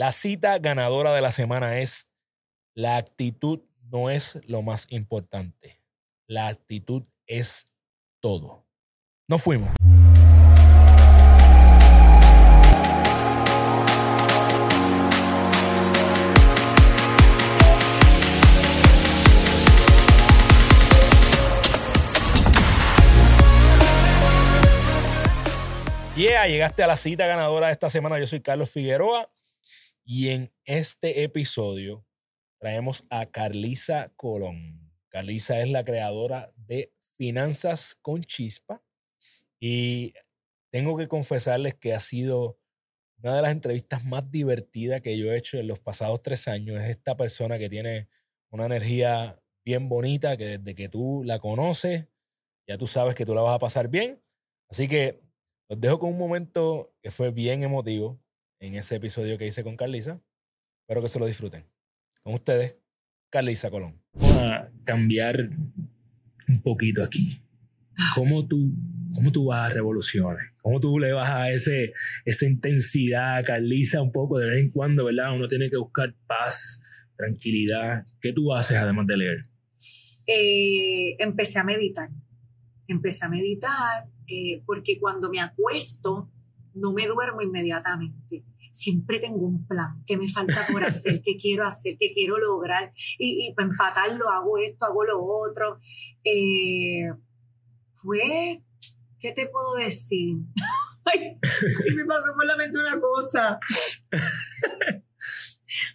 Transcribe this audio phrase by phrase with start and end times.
[0.00, 2.08] La cita ganadora de la semana es,
[2.74, 5.82] la actitud no es lo más importante.
[6.26, 7.66] La actitud es
[8.18, 8.64] todo.
[9.28, 9.74] Nos fuimos.
[26.16, 28.18] Yeah, llegaste a la cita ganadora de esta semana.
[28.18, 29.28] Yo soy Carlos Figueroa
[30.12, 32.04] y en este episodio
[32.58, 34.90] traemos a Carlisa Colón.
[35.08, 38.82] Carlisa es la creadora de Finanzas con Chispa
[39.60, 40.12] y
[40.72, 42.58] tengo que confesarles que ha sido
[43.22, 46.80] una de las entrevistas más divertidas que yo he hecho en los pasados tres años.
[46.80, 48.08] Es esta persona que tiene
[48.50, 52.08] una energía bien bonita, que desde que tú la conoces,
[52.66, 54.20] ya tú sabes que tú la vas a pasar bien.
[54.68, 55.22] Así que
[55.68, 58.20] los dejo con un momento que fue bien emotivo
[58.60, 60.20] en ese episodio que hice con Carlisa.
[60.82, 61.64] Espero que se lo disfruten.
[62.22, 62.76] Con ustedes,
[63.30, 64.00] Carlisa Colón.
[64.12, 65.50] Vamos a cambiar
[66.48, 67.42] un poquito aquí.
[68.14, 68.72] ¿Cómo tú,
[69.14, 70.52] cómo tú vas a revoluciones?
[70.62, 71.92] ¿Cómo tú le vas a ese,
[72.24, 75.34] esa intensidad, Carlisa, un poco de vez en cuando, verdad?
[75.34, 76.82] Uno tiene que buscar paz,
[77.16, 78.06] tranquilidad.
[78.20, 79.46] ¿Qué tú haces además de leer?
[80.26, 82.10] Eh, empecé a meditar.
[82.88, 86.30] Empecé a meditar eh, porque cuando me acuesto
[86.74, 88.44] no me duermo inmediatamente.
[88.72, 92.92] Siempre tengo un plan, qué me falta por hacer, qué quiero hacer, qué quiero lograr.
[93.18, 95.78] Y, para empatarlo hago esto, hago lo otro.
[96.24, 97.10] Eh,
[98.02, 98.60] pues,
[99.18, 100.36] ¿qué te puedo decir?
[101.04, 101.38] Ay,
[101.96, 103.58] me pasó por la mente una cosa.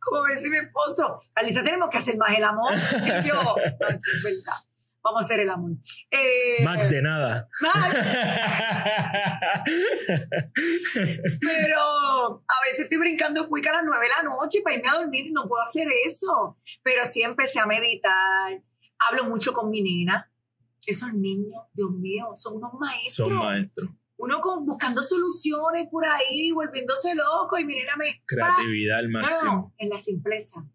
[0.00, 2.72] Como me dice mi esposo, Alisa, tenemos que hacer más el amor.
[2.74, 4.44] Y yo, no, es.
[5.08, 5.70] Vamos a hacer el amor.
[6.10, 7.48] Eh, Max de nada.
[11.40, 14.96] Pero a veces estoy brincando cuica a las nueve de la noche para irme a
[14.96, 16.58] dormir y no puedo hacer eso.
[16.82, 18.62] Pero sí empecé a meditar.
[18.98, 20.30] Hablo mucho con mi nena.
[20.84, 23.28] Esos niños, Dios mío, son unos maestros.
[23.28, 23.90] Son maestros.
[24.18, 28.22] Uno con, buscando soluciones por ahí, volviéndose loco y mi nena me...
[28.26, 29.52] Creatividad al máximo.
[29.52, 30.66] No, no, en la simpleza.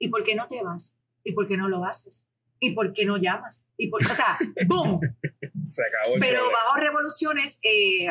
[0.00, 0.96] ¿Y por qué no te vas?
[1.22, 2.27] ¿Y por qué no lo haces?
[2.60, 3.68] ¿Y por qué no llamas?
[3.76, 4.36] Y por, o sea,
[4.66, 5.00] ¡boom!
[5.64, 8.06] Se acabó el Pero bajo revoluciones, eh,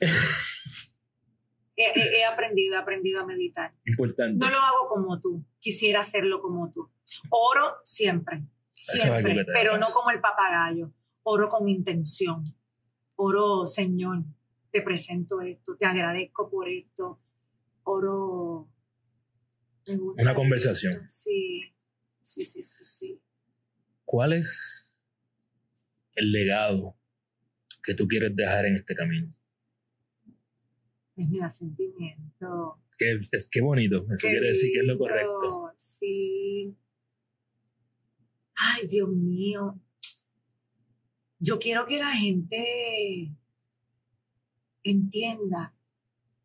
[1.76, 3.74] he, aprendido, he aprendido a meditar.
[3.84, 4.38] Importante.
[4.44, 5.44] No lo hago como tú.
[5.58, 6.90] Quisiera hacerlo como tú.
[7.30, 10.92] Oro siempre, siempre, pero no como el papagayo.
[11.22, 12.44] Oro con intención.
[13.16, 14.22] Oro, Señor,
[14.70, 17.20] te presento esto, te agradezco por esto.
[17.84, 18.68] Oro
[19.96, 21.08] una conversación.
[21.08, 21.62] Sí,
[22.20, 23.22] sí, sí, sí, sí.
[24.04, 24.96] ¿Cuál es
[26.14, 26.96] el legado
[27.82, 29.34] que tú quieres dejar en este camino?
[31.16, 32.82] Es mi sentimiento.
[32.96, 35.72] Qué, es, qué bonito, eso quiere decir que es lo correcto.
[35.76, 36.76] Sí.
[38.56, 39.80] Ay, Dios mío.
[41.38, 43.36] Yo quiero que la gente
[44.82, 45.74] entienda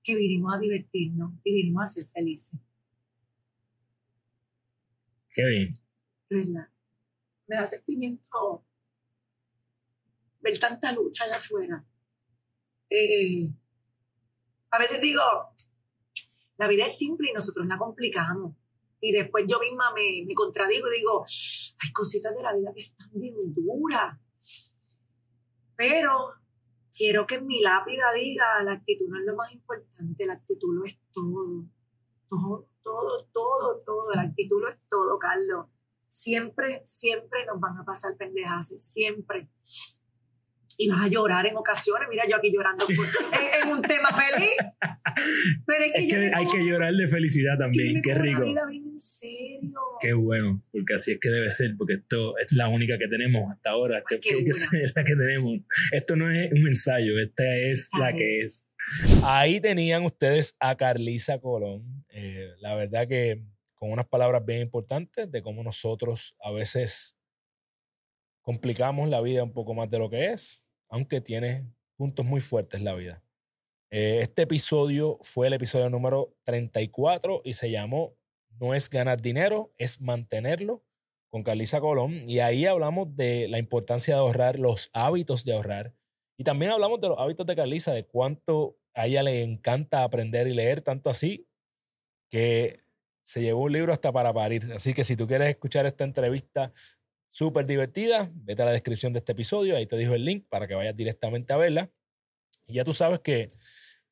[0.04, 2.60] que vinimos a divertirnos y vinimos a ser felices.
[5.34, 5.80] Qué bien.
[7.48, 8.66] Me da sentimiento
[10.40, 11.86] ver tanta lucha allá afuera.
[12.90, 13.50] Eh,
[14.70, 15.22] a veces digo,
[16.58, 18.56] la vida es simple y nosotros la complicamos.
[19.00, 21.26] Y después yo misma me, me contradigo y digo,
[21.80, 24.18] hay cositas de la vida que están bien duras.
[25.76, 26.34] Pero
[26.96, 30.74] quiero que en mi lápida diga, la actitud no es lo más importante, la actitud
[30.76, 31.66] lo es todo.
[32.36, 34.14] Todo todo, todo, todo.
[34.14, 35.68] La actitud lo es todo, Carlos.
[36.08, 39.48] Siempre, siempre nos van a pasar pendejas, siempre.
[40.78, 42.08] Y vas a llorar en ocasiones.
[42.10, 42.86] Mira, yo aquí llorando
[43.64, 44.56] en, un tema feliz.
[45.66, 48.02] Pero es que, hay que llorar de felicidad también.
[48.02, 48.44] Qué rico.
[48.44, 49.80] en serio.
[50.02, 53.52] Qué bueno, porque así es que debe ser, porque esto es la única que tenemos
[53.52, 54.00] hasta ahora.
[54.00, 54.16] Esta
[54.78, 55.60] es la que tenemos.
[55.92, 58.68] Esto no es un ensayo, esta es la que es.
[59.24, 62.06] Ahí tenían ustedes a Carlisa Colón.
[62.10, 63.42] Eh, la verdad que
[63.75, 67.18] con unas palabras bien importantes de cómo nosotros a veces
[68.42, 71.66] complicamos la vida un poco más de lo que es, aunque tiene
[71.96, 73.24] puntos muy fuertes la vida.
[73.90, 78.16] Eh, este episodio fue el episodio número 34 y se llamó
[78.60, 80.84] No es ganar dinero, es mantenerlo
[81.30, 82.30] con Carlisa Colón.
[82.30, 85.94] Y ahí hablamos de la importancia de ahorrar, los hábitos de ahorrar
[86.38, 90.48] y también hablamos de los hábitos de Carlisa, de cuánto a ella le encanta aprender
[90.48, 91.48] y leer, tanto así
[92.31, 92.81] que
[93.24, 94.72] se llevó un libro hasta para parir.
[94.74, 96.74] Así que si tú quieres escuchar esta entrevista
[97.30, 100.68] súper divertida, vete a la descripción de este episodio, ahí te dejo el link para
[100.68, 101.92] que vayas directamente a verla.
[102.68, 103.51] Y ya tú sabes que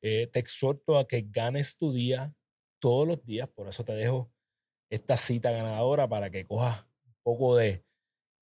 [0.04, 2.34] Eh, te exhorto a que ganes tu día
[2.80, 3.48] todos los días.
[3.48, 4.32] Por eso te dejo
[4.90, 7.84] esta cita ganadora para que cojas un poco de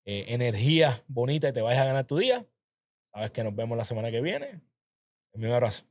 [0.05, 2.47] eh, energía bonita y te vayas a ganar tu día.
[3.13, 4.61] Sabes que nos vemos la semana que viene.
[5.33, 5.90] Un abrazo.